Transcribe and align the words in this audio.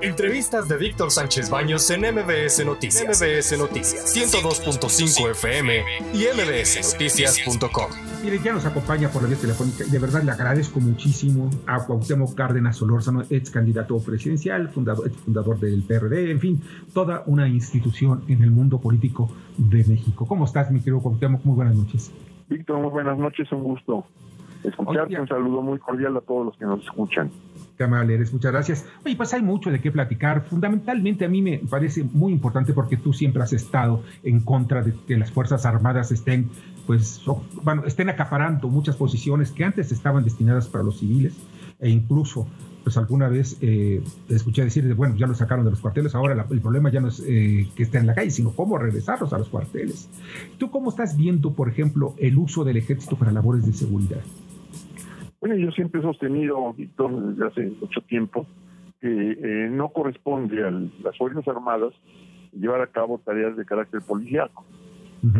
Entrevistas 0.00 0.68
de 0.68 0.76
Víctor 0.76 1.10
Sánchez 1.10 1.50
Baños 1.50 1.90
en 1.90 2.02
MBS 2.02 2.64
Noticias. 2.64 3.20
MBS 3.20 3.58
Noticias 3.58 4.16
102.5 4.16 5.30
FM 5.32 5.82
y 6.14 6.24
mbsnoticias.com. 6.36 7.90
Mire, 8.22 8.38
ya 8.38 8.52
nos 8.52 8.64
acompaña 8.64 9.08
por 9.08 9.22
la 9.22 9.28
vía 9.28 9.38
telefónica 9.38 9.84
y 9.84 9.90
de 9.90 9.98
verdad 9.98 10.22
le 10.22 10.30
agradezco 10.30 10.78
muchísimo 10.78 11.50
a 11.66 11.84
Cuauhtémoc 11.84 12.36
Cárdenas 12.36 12.76
Solórzano, 12.76 13.24
ex 13.28 13.50
candidato 13.50 13.98
presidencial, 13.98 14.68
fundador, 14.68 15.08
ex 15.08 15.16
fundador 15.16 15.58
del 15.58 15.82
PRD, 15.82 16.30
en 16.30 16.38
fin, 16.38 16.62
toda 16.94 17.24
una 17.26 17.48
institución 17.48 18.22
en 18.28 18.44
el 18.44 18.52
mundo 18.52 18.80
político 18.80 19.28
de 19.56 19.84
México. 19.84 20.26
¿Cómo 20.26 20.44
estás, 20.44 20.70
mi 20.70 20.78
querido 20.78 21.00
Cuauhtémoc? 21.00 21.44
Muy 21.44 21.56
buenas 21.56 21.74
noches. 21.74 22.12
Víctor, 22.48 22.78
muy 22.78 22.90
buenas 22.90 23.18
noches, 23.18 23.50
un 23.50 23.64
gusto 23.64 24.04
escucharte, 24.62 25.20
un 25.20 25.28
saludo 25.28 25.60
muy 25.62 25.78
cordial 25.78 26.16
a 26.16 26.20
todos 26.20 26.46
los 26.46 26.56
que 26.56 26.66
nos 26.66 26.84
escuchan. 26.84 27.30
Qué 27.78 27.84
eres, 27.84 28.32
muchas 28.32 28.50
gracias. 28.50 28.84
Oye, 29.06 29.14
pues 29.14 29.32
hay 29.32 29.40
mucho 29.40 29.70
de 29.70 29.80
qué 29.80 29.92
platicar. 29.92 30.44
Fundamentalmente 30.50 31.24
a 31.24 31.28
mí 31.28 31.42
me 31.42 31.58
parece 31.58 32.02
muy 32.02 32.32
importante 32.32 32.72
porque 32.72 32.96
tú 32.96 33.12
siempre 33.12 33.40
has 33.40 33.52
estado 33.52 34.02
en 34.24 34.40
contra 34.40 34.82
de 34.82 34.92
que 35.06 35.16
las 35.16 35.30
Fuerzas 35.30 35.64
Armadas 35.64 36.10
estén, 36.10 36.50
pues, 36.88 37.22
bueno, 37.62 37.84
estén 37.84 38.08
acaparando 38.08 38.68
muchas 38.68 38.96
posiciones 38.96 39.52
que 39.52 39.62
antes 39.62 39.92
estaban 39.92 40.24
destinadas 40.24 40.66
para 40.66 40.82
los 40.82 40.98
civiles 40.98 41.34
e 41.78 41.88
incluso 41.88 42.48
pues 42.82 42.96
alguna 42.96 43.28
vez 43.28 43.58
eh, 43.60 44.02
escuché 44.28 44.64
decir, 44.64 44.92
bueno, 44.94 45.14
ya 45.14 45.28
lo 45.28 45.34
sacaron 45.34 45.64
de 45.64 45.70
los 45.70 45.80
cuarteles, 45.80 46.14
ahora 46.14 46.46
el 46.50 46.60
problema 46.60 46.90
ya 46.90 47.00
no 47.00 47.08
es 47.08 47.22
eh, 47.24 47.68
que 47.76 47.82
esté 47.84 47.98
en 47.98 48.06
la 48.06 48.14
calle, 48.14 48.30
sino 48.30 48.52
cómo 48.52 48.78
regresarlos 48.78 49.32
a 49.32 49.38
los 49.38 49.48
cuarteles. 49.48 50.08
¿Tú 50.56 50.70
cómo 50.70 50.90
estás 50.90 51.16
viendo, 51.16 51.52
por 51.52 51.68
ejemplo, 51.68 52.14
el 52.18 52.38
uso 52.38 52.64
del 52.64 52.78
ejército 52.78 53.16
para 53.16 53.30
labores 53.30 53.66
de 53.66 53.72
seguridad? 53.72 54.20
Bueno, 55.40 55.56
yo 55.56 55.70
siempre 55.70 56.00
he 56.00 56.02
sostenido, 56.02 56.72
Víctor, 56.72 57.34
desde 57.34 57.46
hace 57.46 57.72
mucho 57.80 58.00
tiempo, 58.00 58.46
que 59.00 59.08
eh, 59.08 59.68
no 59.70 59.88
corresponde 59.90 60.64
a 60.64 60.70
las 60.70 61.16
Fuerzas 61.16 61.46
Armadas 61.46 61.94
llevar 62.52 62.80
a 62.80 62.88
cabo 62.88 63.18
tareas 63.18 63.56
de 63.56 63.64
carácter 63.64 64.00
policiaco. 64.02 64.64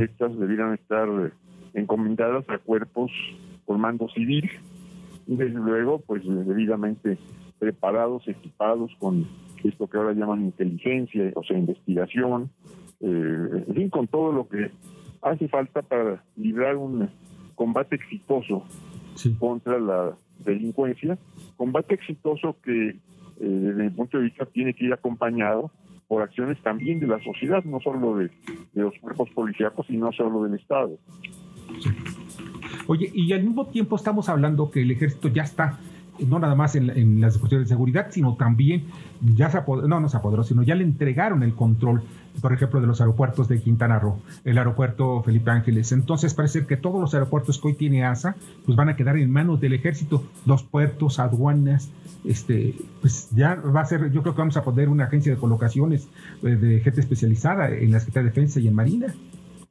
Estas 0.01 0.39
debieran 0.39 0.75
estar 0.75 1.09
eh, 1.09 1.31
encomendadas 1.75 2.49
a 2.49 2.59
cuerpos 2.59 3.11
con 3.67 3.81
mando 3.81 4.09
civil 4.09 4.49
desde 5.27 5.59
luego 5.59 6.01
pues 6.01 6.23
debidamente 6.25 7.19
preparados, 7.59 8.27
equipados 8.29 8.95
con 8.99 9.27
esto 9.63 9.87
que 9.87 9.99
ahora 9.99 10.13
llaman 10.13 10.45
inteligencia, 10.45 11.33
o 11.35 11.43
sea, 11.43 11.59
investigación, 11.59 12.49
eh, 13.01 13.65
en 13.67 13.75
fin, 13.75 13.91
con 13.91 14.07
todo 14.07 14.33
lo 14.33 14.49
que 14.49 14.71
hace 15.23 15.49
falta 15.49 15.83
para 15.83 16.23
librar 16.37 16.77
un 16.77 17.09
combate 17.57 17.97
exitoso 17.97 18.65
contra 19.39 19.79
la 19.79 20.17
delincuencia, 20.45 21.19
combate 21.57 21.95
exitoso 21.95 22.57
que 22.63 22.89
eh, 22.89 22.97
desde 23.41 23.83
mi 23.85 23.91
punto 23.91 24.19
de 24.19 24.25
vista 24.25 24.47
tiene 24.47 24.75
que 24.75 24.87
ir 24.87 24.93
acompañado 24.93 25.71
por 26.07 26.23
acciones 26.23 26.59
también 26.63 27.01
de 27.01 27.07
la 27.07 27.23
sociedad, 27.23 27.63
no 27.65 27.81
solo 27.81 28.17
de, 28.17 28.31
los 28.75 28.99
cuerpos 28.99 29.29
policíacos, 29.31 29.87
sino 29.87 30.11
solo 30.13 30.45
del 30.45 30.55
Estado. 30.55 30.97
Oye, 32.87 33.11
y 33.13 33.33
al 33.35 33.45
mismo 33.45 33.67
tiempo 33.67 33.97
estamos 33.97 34.29
hablando 34.31 34.71
que 34.71 34.81
el 34.83 34.91
ejército 34.91 35.29
ya 35.29 35.43
está 35.43 35.79
no 36.27 36.39
nada 36.39 36.55
más 36.55 36.75
en, 36.75 37.21
las 37.21 37.39
cuestiones 37.39 37.69
de 37.69 37.75
seguridad, 37.75 38.09
sino 38.11 38.35
también 38.35 38.85
ya 39.21 39.51
se 39.51 39.59
apoderó, 39.59 39.87
no, 39.87 40.01
no 40.01 40.09
se 40.09 40.17
apoderó, 40.17 40.43
sino 40.43 40.63
ya 40.63 40.75
le 40.75 40.85
entregaron 40.85 41.43
el 41.43 41.55
control, 41.55 42.03
por 42.41 42.53
ejemplo, 42.53 42.81
de 42.81 42.87
los 42.87 43.01
aeropuertos 43.01 43.49
de 43.49 43.61
Quintana 43.61 43.99
Roo, 43.99 44.21
el 44.45 44.59
aeropuerto 44.59 45.23
Felipe 45.23 45.51
Ángeles. 45.51 45.93
Entonces 45.93 46.35
parece 46.35 46.67
que 46.67 46.77
todos 46.77 47.01
los 47.01 47.15
aeropuertos 47.15 47.61
que 47.61 47.69
hoy 47.69 47.75
tiene 47.75 48.05
ASA, 48.05 48.37
pues 48.65 48.77
van 48.77 48.89
a 48.89 48.97
quedar 48.97 49.17
en 49.17 49.31
manos 49.31 49.61
del 49.61 49.73
ejército, 49.73 50.23
los 50.47 50.63
puertos, 50.63 51.19
aduanas, 51.19 51.91
este, 52.25 52.75
pues 53.01 53.31
ya 53.35 53.55
va 53.55 53.81
a 53.81 53.87
ser, 53.87 54.11
yo 54.11 54.23
creo 54.23 54.35
que 54.35 54.41
vamos 54.41 54.57
a 54.57 54.65
poner 54.65 54.89
una 54.89 55.05
agencia 55.05 55.33
de 55.33 55.39
colocaciones 55.39 56.09
eh, 56.43 56.57
de 56.57 56.81
gente 56.81 57.01
especializada 57.01 57.71
en 57.71 57.93
la 57.93 58.01
Secretaría 58.01 58.31
de 58.31 58.35
Defensa 58.35 58.61
y 58.61 58.69
en 58.69 58.75
Marina. 58.75 59.15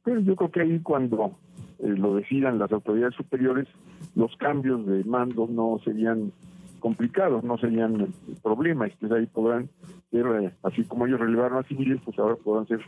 Pero 0.04 0.20
yo 0.20 0.36
creo 0.36 0.50
que 0.50 0.60
ahí 0.62 0.80
cuando 0.80 1.32
eh, 1.78 1.88
lo 1.88 2.14
decidan 2.14 2.58
las 2.58 2.72
autoridades 2.72 3.14
superiores, 3.14 3.68
los 4.14 4.34
cambios 4.36 4.86
de 4.86 5.04
mando 5.04 5.46
no 5.48 5.78
serían 5.84 6.32
complicados, 6.80 7.44
no 7.44 7.58
serían 7.58 8.06
problemas, 8.42 8.92
que 8.98 9.12
ahí 9.12 9.26
podrán 9.26 9.68
eh, 10.12 10.50
así 10.62 10.84
como 10.84 11.06
ellos 11.06 11.20
relevaron 11.20 11.58
a 11.58 11.62
civiles, 11.62 12.00
pues 12.04 12.18
ahora 12.18 12.36
podrán 12.36 12.66
ser 12.66 12.80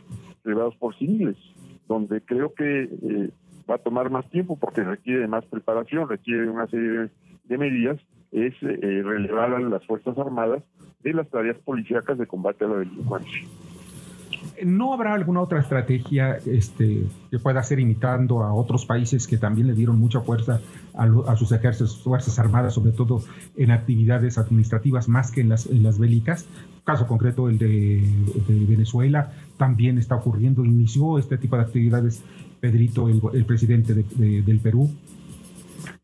relevados 0.43 0.75
por 0.77 0.95
civiles, 0.95 1.37
donde 1.87 2.21
creo 2.21 2.53
que 2.53 2.83
eh, 2.83 3.29
va 3.69 3.75
a 3.75 3.79
tomar 3.79 4.09
más 4.09 4.29
tiempo 4.29 4.57
porque 4.59 4.83
requiere 4.83 5.27
más 5.27 5.45
preparación, 5.45 6.09
requiere 6.09 6.49
una 6.49 6.67
serie 6.67 7.09
de 7.45 7.57
medidas, 7.57 7.99
es 8.31 8.59
relevar 8.61 9.53
a 9.53 9.59
las 9.59 9.85
Fuerzas 9.85 10.17
Armadas 10.17 10.63
de 11.03 11.13
las 11.13 11.29
tareas 11.29 11.57
policíacas 11.57 12.17
de 12.17 12.27
combate 12.27 12.63
a 12.63 12.69
la 12.69 12.77
delincuencia. 12.77 13.41
¿No 14.63 14.93
habrá 14.93 15.13
alguna 15.13 15.41
otra 15.41 15.59
estrategia 15.59 16.37
este, 16.45 17.03
que 17.31 17.39
pueda 17.39 17.63
ser 17.63 17.79
imitando 17.79 18.43
a 18.43 18.53
otros 18.53 18.85
países 18.85 19.27
que 19.27 19.37
también 19.37 19.67
le 19.67 19.73
dieron 19.73 19.99
mucha 19.99 20.21
fuerza 20.21 20.61
a, 20.93 21.35
sus 21.35 21.51
ejércitos, 21.51 22.01
fuerzas 22.03 22.37
armadas, 22.37 22.75
sobre 22.75 22.91
todo 22.91 23.23
en 23.57 23.71
actividades 23.71 24.37
administrativas 24.37 25.07
más 25.07 25.31
que 25.31 25.41
en 25.41 25.49
las, 25.49 25.65
en 25.65 25.81
las 25.81 25.97
bélicas? 25.97 26.45
Caso 26.83 27.07
concreto, 27.07 27.47
el 27.47 27.57
de, 27.57 28.01
Venezuela, 28.67 29.31
también 29.57 29.97
está 29.97 30.15
ocurriendo, 30.15 30.65
inició 30.65 31.19
este 31.19 31.37
tipo 31.37 31.55
de 31.55 31.61
actividades 31.63 32.23
Pedrito, 32.59 33.07
el, 33.07 33.45
presidente 33.45 33.93
del 33.93 34.59
Perú. 34.59 34.89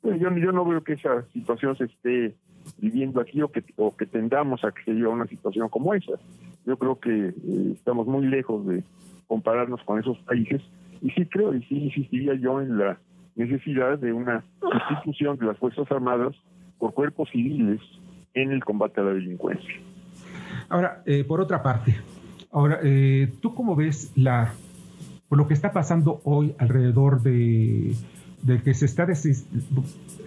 Yo, 0.04 0.36
yo 0.38 0.52
no 0.52 0.66
veo 0.66 0.82
que 0.82 0.94
esa 0.94 1.24
situación 1.34 1.76
se 1.76 1.86
esté 1.86 2.34
viviendo 2.80 3.22
aquí 3.22 3.42
o 3.42 3.48
que, 3.48 3.64
o 3.76 3.96
que 3.96 4.06
tendamos 4.06 4.64
a 4.64 4.72
que 4.72 4.84
se 4.84 4.94
lleve 4.94 5.08
a 5.08 5.10
una 5.10 5.28
situación 5.28 5.70
como 5.70 5.94
esa. 5.94 6.14
Yo 6.66 6.78
creo 6.78 7.00
que 7.00 7.30
eh, 7.30 7.34
estamos 7.74 8.08
muy 8.08 8.26
lejos 8.26 8.66
de 8.66 8.84
compararnos 9.28 9.82
con 9.84 10.00
esos 10.00 10.18
países 10.20 10.62
y 11.02 11.12
sí 11.12 11.26
creo 11.26 11.54
y 11.54 11.62
sí 11.64 11.86
insistiría 11.86 12.34
yo 12.36 12.62
en 12.62 12.78
la 12.78 12.98
necesidad 13.36 14.00
de 14.00 14.14
una 14.14 14.44
institución 14.90 15.38
de 15.38 15.46
las 15.46 15.58
Fuerzas 15.58 15.90
Armadas 15.92 16.36
por 16.80 16.94
cuerpos 16.94 17.30
civiles 17.30 17.82
en 18.34 18.52
el 18.52 18.64
combate 18.64 19.02
a 19.02 19.04
la 19.04 19.14
delincuencia. 19.14 19.76
Ahora, 20.70 21.02
eh, 21.06 21.24
por 21.24 21.42
otra 21.42 21.64
parte, 21.64 21.96
ahora, 22.52 22.80
eh, 22.84 23.32
¿tú 23.42 23.56
cómo 23.56 23.76
ves 23.76 24.12
la, 24.16 24.54
lo 25.30 25.48
que 25.48 25.54
está 25.54 25.72
pasando 25.72 26.22
hoy 26.24 26.56
alrededor 26.58 27.22
de, 27.22 27.96
de 28.44 28.62
que 28.62 28.74
se 28.74 28.86
está, 28.86 29.08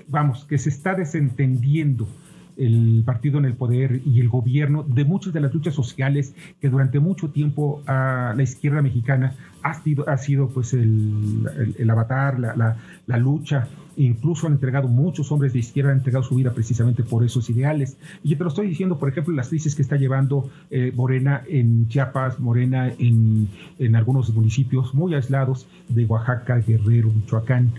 vamos, 0.09 0.45
que 0.45 0.59
se 0.59 0.69
está 0.69 0.95
desentendiendo 0.95 2.09
el 2.57 3.03
partido 3.07 3.39
en 3.39 3.47
el 3.47 3.55
poder 3.55 4.03
y 4.05 4.21
el 4.21 4.29
gobierno 4.29 4.83
de 4.83 5.05
muchas 5.05 5.33
de 5.33 5.41
las 5.41 5.55
luchas 5.55 5.75
sociales 5.75 6.35
que 6.61 6.69
durante 6.69 7.01
mucho 7.01 7.31
tiempo 7.31 7.83
a 7.87 8.35
la 8.37 8.43
izquierda 8.43 8.83
mexicana 8.83 9.35
ha 9.63 9.75
sido, 9.83 10.09
ha 10.09 10.19
sido 10.19 10.49
pues 10.49 10.75
el, 10.75 11.75
el, 11.79 11.91
avatar, 11.91 12.39
la, 12.39 12.77
la, 13.07 13.17
lucha. 13.17 13.69
Incluso 14.01 14.47
han 14.47 14.55
entregado, 14.55 14.89
muchos 14.89 15.31
hombres 15.31 15.53
de 15.53 15.59
izquierda 15.59 15.91
han 15.91 15.99
entregado 15.99 16.25
su 16.25 16.35
vida 16.35 16.53
precisamente 16.53 17.03
por 17.03 17.23
esos 17.23 17.51
ideales. 17.51 17.99
Y 18.23 18.31
yo 18.31 18.39
te 18.39 18.45
lo 18.45 18.49
estoy 18.49 18.67
diciendo, 18.67 18.99
por 18.99 19.11
ejemplo, 19.11 19.35
las 19.35 19.49
crisis 19.49 19.75
que 19.75 19.83
está 19.83 19.97
llevando 19.97 20.49
eh, 20.71 20.91
Morena 20.97 21.43
en 21.47 21.87
Chiapas, 21.89 22.41
Morena 22.41 22.89
en, 22.99 23.49
en 23.79 23.97
algunos 23.97 24.33
municipios 24.33 24.95
muy 24.95 25.15
aislados 25.15 25.67
de 25.89 26.07
Oaxaca, 26.07 26.57
Guerrero, 26.59 27.11
Michoacán. 27.11 27.73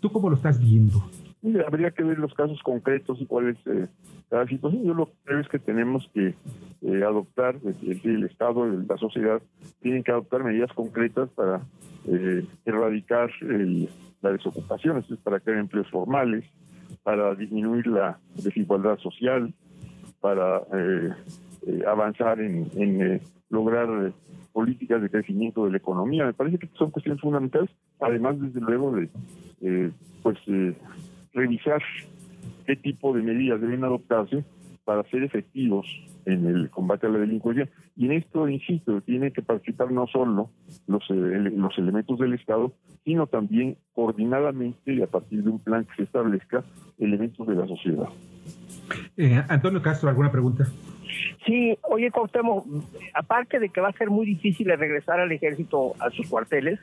¿Tú 0.00 0.10
cómo 0.10 0.30
lo 0.30 0.36
estás 0.36 0.58
viendo? 0.58 1.04
habría 1.66 1.90
que 1.90 2.02
ver 2.02 2.18
los 2.18 2.34
casos 2.34 2.62
concretos 2.62 3.20
y 3.20 3.26
cuál 3.26 3.48
es 3.48 3.66
eh, 3.66 3.86
situación. 4.48 4.84
Yo 4.84 4.94
lo 4.94 5.06
que 5.06 5.12
creo 5.24 5.40
es 5.40 5.48
que 5.48 5.58
tenemos 5.58 6.08
que 6.12 6.34
eh, 6.82 7.02
adoptar, 7.04 7.56
el, 7.64 8.00
el, 8.04 8.24
Estado, 8.24 8.66
la 8.66 8.96
sociedad, 8.98 9.42
tienen 9.80 10.02
que 10.02 10.12
adoptar 10.12 10.44
medidas 10.44 10.72
concretas 10.72 11.30
para 11.30 11.62
eh, 12.06 12.44
erradicar 12.64 13.30
la 14.22 14.32
desocupación, 14.32 14.98
es 14.98 15.18
para 15.18 15.40
crear 15.40 15.58
empleos 15.58 15.88
formales, 15.88 16.44
para 17.02 17.34
disminuir 17.34 17.86
la 17.86 18.18
desigualdad 18.34 18.98
social, 18.98 19.52
para 20.20 20.60
avanzar 21.86 22.40
en, 22.40 23.20
lograr 23.48 24.12
políticas 24.52 25.02
de 25.02 25.10
crecimiento 25.10 25.64
de 25.64 25.72
la 25.72 25.78
economía. 25.78 26.26
Me 26.26 26.34
parece 26.34 26.58
que 26.58 26.68
son 26.74 26.90
cuestiones 26.90 27.20
fundamentales, 27.20 27.70
además, 28.00 28.40
desde 28.40 28.60
luego, 28.60 28.94
de 28.94 29.92
pues 30.22 30.38
revisar 31.32 31.82
qué 32.66 32.76
tipo 32.76 33.14
de 33.14 33.22
medidas 33.22 33.60
deben 33.60 33.84
adoptarse 33.84 34.44
para 34.84 35.02
ser 35.04 35.22
efectivos 35.22 35.86
en 36.26 36.46
el 36.46 36.70
combate 36.70 37.06
a 37.06 37.10
la 37.10 37.18
delincuencia. 37.18 37.68
Y 37.96 38.06
en 38.06 38.12
esto, 38.12 38.48
insisto, 38.48 39.00
tiene 39.00 39.30
que 39.30 39.42
participar 39.42 39.90
no 39.90 40.06
solo 40.06 40.48
los, 40.86 41.02
eh, 41.10 41.14
los 41.14 41.76
elementos 41.78 42.18
del 42.18 42.34
Estado, 42.34 42.72
sino 43.04 43.26
también 43.26 43.76
coordinadamente 43.94 44.92
y 44.92 45.02
a 45.02 45.06
partir 45.06 45.42
de 45.42 45.50
un 45.50 45.58
plan 45.58 45.84
que 45.84 45.96
se 45.96 46.02
establezca 46.04 46.62
elementos 46.98 47.46
de 47.46 47.54
la 47.54 47.66
sociedad. 47.66 48.08
Eh, 49.16 49.42
Antonio 49.48 49.82
Castro, 49.82 50.08
¿alguna 50.08 50.30
pregunta? 50.30 50.66
Sí, 51.46 51.76
oye, 51.82 52.10
Cuauhtémoc, 52.10 52.66
aparte 53.14 53.58
de 53.58 53.68
que 53.68 53.80
va 53.80 53.88
a 53.88 53.92
ser 53.92 54.10
muy 54.10 54.26
difícil 54.26 54.68
regresar 54.76 55.20
al 55.20 55.32
ejército 55.32 55.94
a 55.98 56.10
sus 56.10 56.28
cuarteles, 56.28 56.80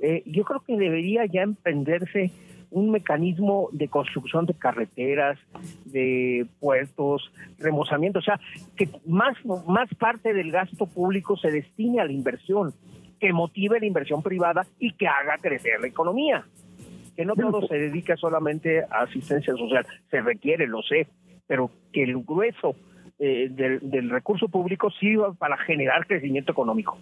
eh, 0.00 0.22
yo 0.26 0.44
creo 0.44 0.60
que 0.60 0.76
debería 0.76 1.24
ya 1.26 1.42
emprenderse 1.42 2.32
un 2.72 2.90
mecanismo 2.90 3.68
de 3.72 3.88
construcción 3.88 4.46
de 4.46 4.54
carreteras, 4.54 5.38
de 5.84 6.46
puertos, 6.58 7.30
remozamiento, 7.58 8.18
o 8.18 8.22
sea, 8.22 8.40
que 8.76 8.88
más, 9.06 9.36
más 9.66 9.88
parte 9.94 10.32
del 10.32 10.50
gasto 10.50 10.86
público 10.86 11.36
se 11.36 11.50
destine 11.50 12.00
a 12.00 12.04
la 12.04 12.12
inversión, 12.12 12.72
que 13.20 13.32
motive 13.32 13.78
la 13.78 13.86
inversión 13.86 14.22
privada 14.22 14.66
y 14.78 14.92
que 14.92 15.06
haga 15.06 15.38
crecer 15.40 15.80
la 15.80 15.86
economía. 15.86 16.44
Que 17.14 17.26
no 17.26 17.34
todo 17.34 17.66
se 17.68 17.74
dedica 17.74 18.16
solamente 18.16 18.82
a 18.82 19.02
asistencia 19.02 19.54
social, 19.54 19.86
se 20.10 20.22
requiere, 20.22 20.66
lo 20.66 20.82
sé, 20.82 21.06
pero 21.46 21.70
que 21.92 22.04
el 22.04 22.16
grueso 22.24 22.74
eh, 23.18 23.48
del, 23.50 23.78
del 23.90 24.08
recurso 24.08 24.48
público 24.48 24.90
sirva 24.90 25.34
para 25.34 25.58
generar 25.58 26.06
crecimiento 26.06 26.52
económico. 26.52 26.98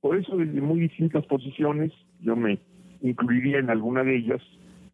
Por 0.00 0.16
eso, 0.16 0.36
desde 0.36 0.60
muy 0.60 0.78
distintas 0.78 1.26
posiciones, 1.26 1.92
yo 2.20 2.36
me 2.36 2.58
incluiría 3.02 3.58
en 3.58 3.68
alguna 3.68 4.04
de 4.04 4.16
ellas, 4.16 4.40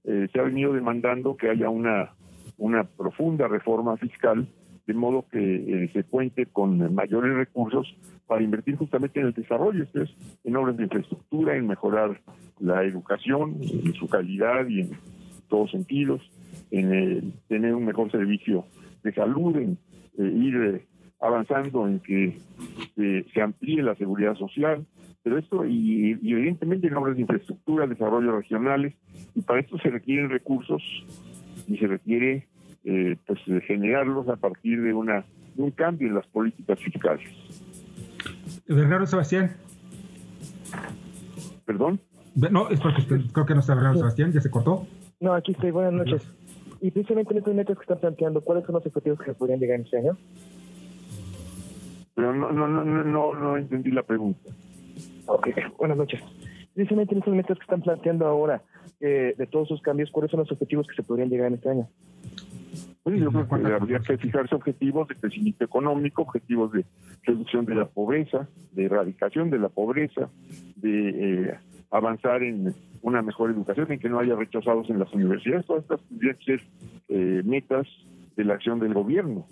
eh, 0.05 0.29
se 0.33 0.41
ha 0.41 0.43
venido 0.43 0.73
demandando 0.73 1.37
que 1.37 1.49
haya 1.49 1.69
una, 1.69 2.11
una 2.59 2.85
profunda 2.85 3.49
reforma 3.49 3.97
fiscal, 3.97 4.47
de 4.87 4.95
modo 4.95 5.25
que 5.31 5.85
eh, 5.85 5.91
se 5.93 6.03
cuente 6.03 6.47
con 6.47 6.93
mayores 6.95 7.35
recursos 7.35 7.95
para 8.27 8.43
invertir 8.43 8.77
justamente 8.77 9.21
en 9.21 9.27
el 9.27 9.33
desarrollo, 9.33 9.85
en 10.43 10.57
obras 10.57 10.77
de 10.77 10.85
infraestructura, 10.85 11.57
en 11.57 11.69
mejorar 11.69 12.21
la 12.59 12.83
educación, 12.83 13.57
en 13.61 13.95
su 13.95 14.09
calidad 14.09 14.67
y 14.69 14.81
en 14.81 14.91
todos 15.49 15.71
sentidos, 15.71 16.21
en 16.71 16.93
eh, 16.93 17.23
tener 17.49 17.75
un 17.75 17.85
mejor 17.85 18.11
servicio 18.11 18.65
de 19.05 19.13
salud, 19.13 19.57
en 19.57 19.79
ir 20.19 20.83
avanzando 21.21 21.87
en 21.87 22.01
que 22.01 22.39
se 22.97 23.41
amplíe 23.41 23.83
la 23.83 23.95
seguridad 23.95 24.35
social, 24.35 24.85
pero 25.23 25.39
esto, 25.39 25.65
y, 25.65 26.13
evidentemente 26.23 26.89
en 26.89 26.97
obras 26.97 27.15
de 27.15 27.23
infraestructura, 27.23 27.87
desarrollo 27.87 28.37
regionales, 28.37 28.95
y 29.35 29.43
para 29.43 29.61
esto 29.61 29.79
se 29.79 29.91
requieren 29.91 30.31
recursos 30.31 30.83
y 31.67 31.77
se 31.79 31.87
requiere 31.87 32.47
eh, 32.85 33.17
pues 33.27 33.41
generarlos 33.67 34.29
a 34.29 34.37
partir 34.37 34.83
de 34.83 34.93
una 34.93 35.25
un 35.57 35.71
cambio 35.71 36.09
en 36.09 36.15
las 36.15 36.27
políticas 36.27 36.79
fiscales. 36.79 37.29
Bernardo 38.67 39.07
Sebastián. 39.07 39.55
¿Perdón? 41.67 42.01
No, 42.35 42.71
es 42.71 42.81
porque 42.81 43.03
creo 43.33 43.47
que 43.47 43.55
no 43.55 43.61
está 43.61 43.75
Bernardo 43.75 43.99
Sebastián, 43.99 44.33
ya 44.33 44.41
se 44.41 44.51
cortó. 44.51 44.87
No, 45.21 45.35
aquí 45.35 45.53
estoy, 45.53 45.71
buenas 45.71 45.93
noches. 45.93 46.23
Y 46.81 46.91
precisamente 46.91 47.33
en 47.33 47.39
estos 47.39 47.55
metas 47.55 47.77
que 47.77 47.83
están 47.83 47.99
planteando, 47.99 48.41
¿cuáles 48.41 48.65
son 48.65 48.75
los 48.75 48.87
objetivos 48.87 49.21
que 49.21 49.35
podrían 49.35 49.61
llegar 49.61 49.79
en 49.79 49.85
este 49.85 49.99
año? 49.99 50.17
Pero 52.15 52.35
no, 52.35 52.51
no, 52.51 52.67
no, 52.67 52.85
no, 52.85 53.35
no 53.35 53.57
entendí 53.57 53.91
la 53.91 54.03
pregunta. 54.03 54.51
Ok, 55.27 55.49
buenas 55.79 55.97
noches. 55.97 56.21
Precisamente 56.75 57.15
en 57.15 57.19
estos 57.19 57.35
metas 57.35 57.59
que 57.59 57.63
están 57.63 57.83
planteando 57.83 58.27
ahora, 58.27 58.63
eh, 59.01 59.35
de 59.37 59.47
todos 59.47 59.69
sus 59.69 59.83
cambios, 59.83 60.11
¿cuáles 60.11 60.31
son 60.31 60.41
los 60.41 60.53
objetivos 60.53 60.87
que 60.87 60.95
se 60.95 61.03
podrían 61.03 61.29
llegar 61.29 61.49
en 61.49 61.55
este 61.55 61.71
año? 61.71 61.89
Pues 63.03 63.19
yo 63.19 63.31
creo 63.31 63.49
que 63.49 63.73
habría 63.73 63.99
que 63.99 64.17
fijarse 64.17 64.55
objetivos 64.55 65.09
de 65.09 65.17
crecimiento 65.17 65.65
económico, 65.65 66.23
objetivos 66.23 66.73
de 66.73 66.85
reducción 67.25 67.65
de 67.67 67.75
la 67.75 67.87
pobreza, 67.87 68.47
de 68.73 68.85
erradicación 68.85 69.51
de 69.51 69.59
la 69.59 69.69
pobreza, 69.69 70.29
de 70.77 71.09
eh, 71.09 71.55
avanzar 71.91 72.43
en 72.43 72.75
una 73.03 73.21
mejor 73.23 73.51
educación, 73.51 73.91
en 73.91 73.99
que 73.99 74.09
no 74.09 74.21
haya 74.21 74.37
rechazados 74.37 74.89
en 74.89 75.01
las 75.01 75.13
universidades. 75.13 75.67
Todas 75.67 75.83
estas 75.83 76.01
tendrían 76.03 76.37
que 76.37 76.45
ser 76.45 76.63
eh, 77.09 77.43
metas 77.45 77.89
de 78.37 78.45
la 78.45 78.55
acción 78.55 78.79
del 78.79 78.95
gobierno. 78.95 79.45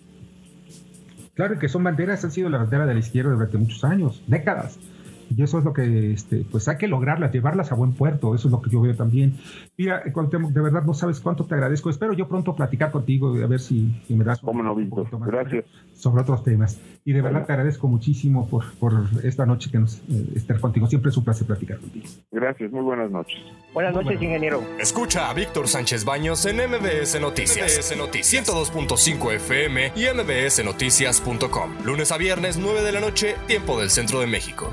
Claro, 1.34 1.58
que 1.58 1.68
son 1.68 1.82
banderas, 1.82 2.24
han 2.24 2.30
sido 2.30 2.48
la 2.50 2.58
bandera 2.58 2.86
de 2.86 2.94
la 2.94 3.00
izquierda 3.00 3.32
durante 3.32 3.58
muchos 3.58 3.82
años, 3.84 4.22
décadas. 4.26 4.78
Y 5.36 5.42
eso 5.42 5.58
es 5.58 5.64
lo 5.64 5.72
que, 5.72 6.12
este, 6.12 6.44
pues 6.50 6.68
hay 6.68 6.76
que 6.76 6.88
lograrlas, 6.88 7.32
llevarlas 7.32 7.72
a 7.72 7.74
buen 7.74 7.92
puerto. 7.92 8.34
Eso 8.34 8.48
es 8.48 8.52
lo 8.52 8.60
que 8.60 8.70
yo 8.70 8.80
veo 8.80 8.94
también. 8.94 9.38
Mira, 9.76 10.02
de 10.04 10.60
verdad 10.60 10.84
no 10.84 10.94
sabes 10.94 11.20
cuánto 11.20 11.44
te 11.44 11.54
agradezco. 11.54 11.90
Espero 11.90 12.12
yo 12.12 12.28
pronto 12.28 12.54
platicar 12.54 12.90
contigo 12.90 13.36
y 13.38 13.42
a 13.42 13.46
ver 13.46 13.60
si, 13.60 13.90
me 14.08 14.24
das 14.24 14.42
un, 14.42 14.64
no, 14.64 14.74
Gracias. 15.26 15.64
sobre 15.94 16.22
otros 16.22 16.42
temas. 16.44 16.78
Y 17.04 17.12
de 17.12 17.22
verdad 17.22 17.46
te 17.46 17.52
agradezco 17.52 17.88
muchísimo 17.88 18.48
por, 18.48 18.70
por 18.74 18.92
esta 19.22 19.46
noche 19.46 19.70
que 19.70 19.78
nos 19.78 19.98
eh, 20.08 20.32
estar 20.36 20.60
contigo. 20.60 20.86
Siempre 20.86 21.10
es 21.10 21.16
un 21.16 21.24
placer 21.24 21.46
platicar 21.46 21.78
contigo. 21.78 22.06
Gracias, 22.30 22.70
muy 22.72 22.82
buenas 22.82 23.10
noches. 23.10 23.38
Buenas 23.72 23.94
noches, 23.94 24.20
ingeniero. 24.20 24.62
Escucha 24.78 25.30
a 25.30 25.34
Víctor 25.34 25.68
Sánchez 25.68 26.04
Baños 26.04 26.44
en 26.46 26.56
MBS 26.56 27.20
Noticias. 27.20 27.78
MBS 27.78 27.96
Noticias 27.96 28.20
102.5 28.30 29.34
FM 29.34 29.92
y 29.96 30.06
MBSNoticias.com. 30.12 31.70
Lunes 31.84 32.12
a 32.12 32.18
viernes, 32.18 32.58
9 32.58 32.82
de 32.82 32.92
la 32.92 33.00
noche, 33.00 33.36
tiempo 33.46 33.80
del 33.80 33.90
centro 33.90 34.20
de 34.20 34.26
México. 34.26 34.70